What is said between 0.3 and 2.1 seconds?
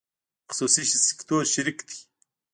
خصوصي سکتور شریک دی